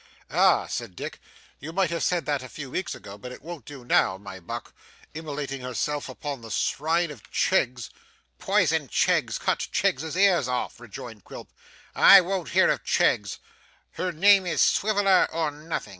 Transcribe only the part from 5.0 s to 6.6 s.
Immolating herself upon the